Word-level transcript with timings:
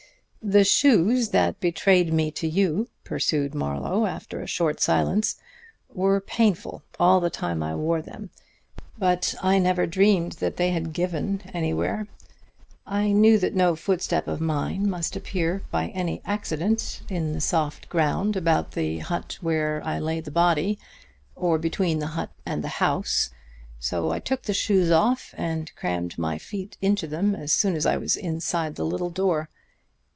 "The 0.43 0.63
shoes 0.63 1.29
that 1.29 1.59
betrayed 1.59 2.11
me 2.11 2.31
to 2.31 2.47
you," 2.47 2.89
pursued 3.03 3.53
Marlowe 3.53 4.07
after 4.07 4.39
a 4.41 4.47
short 4.47 4.81
silence, 4.81 5.35
"were 5.93 6.19
painful 6.19 6.81
all 6.99 7.19
the 7.19 7.29
time 7.29 7.61
I 7.61 7.75
wore 7.75 8.01
them, 8.01 8.31
but 8.97 9.35
I 9.43 9.59
never 9.59 9.85
dreamed 9.85 10.31
that 10.39 10.57
they 10.57 10.71
had 10.71 10.93
given 10.93 11.41
anywhere. 11.53 12.07
I 12.87 13.11
knew 13.11 13.37
that 13.37 13.53
no 13.53 13.75
footstep 13.75 14.27
of 14.27 14.41
mine 14.41 14.89
must 14.89 15.15
appear 15.15 15.61
by 15.69 15.89
any 15.89 16.23
accident 16.25 17.03
in 17.07 17.33
the 17.33 17.39
soft 17.41 17.87
ground 17.87 18.35
about 18.35 18.71
the 18.71 18.97
hut 18.97 19.37
where 19.41 19.79
I 19.85 19.99
laid 19.99 20.25
the 20.25 20.31
body, 20.31 20.79
or 21.35 21.59
between 21.59 21.99
the 21.99 22.07
hut 22.17 22.31
and 22.47 22.63
the 22.63 22.67
house, 22.81 23.29
so 23.79 24.09
I 24.09 24.17
took 24.19 24.41
the 24.41 24.55
shoes 24.55 24.89
off 24.89 25.35
and 25.37 25.71
crammed 25.75 26.17
my 26.17 26.39
feet 26.39 26.77
into 26.81 27.05
them 27.05 27.35
as 27.35 27.53
soon 27.53 27.75
as 27.75 27.85
I 27.85 27.97
was 27.97 28.17
inside 28.17 28.73
the 28.73 28.85
little 28.85 29.11
door. 29.11 29.47